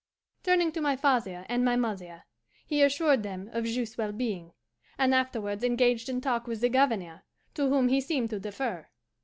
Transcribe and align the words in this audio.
Turning 0.41 0.71
to 0.71 0.81
my 0.81 0.95
father 0.95 1.45
and 1.47 1.63
my 1.63 1.75
mother, 1.75 2.23
he 2.65 2.81
assured 2.81 3.21
them 3.21 3.51
of 3.53 3.65
Juste's 3.65 3.99
well 3.99 4.11
being, 4.11 4.51
and 4.97 5.13
afterwards 5.13 5.63
engaged 5.63 6.09
in 6.09 6.21
talk 6.21 6.47
with 6.47 6.59
the 6.61 6.69
Governor, 6.69 7.23
to 7.53 7.69
whom 7.69 7.87
he 7.87 8.01
seemed 8.01 8.31
to 8.31 8.39
defer. 8.39 8.87